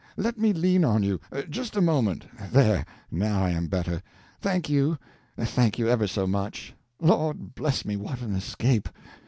[0.17, 4.01] Let me lean on you just a moment there; now I am better
[4.41, 4.97] thank you;
[5.39, 6.73] thank you ever so much.
[6.99, 8.89] Lord bless me, what an escape!"